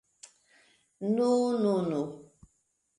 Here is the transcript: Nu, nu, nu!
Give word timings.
Nu, 1.17 1.31
nu, 1.61 1.75
nu! 1.93 2.01